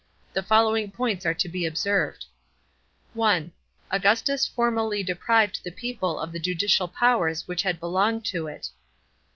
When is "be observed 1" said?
1.47-3.51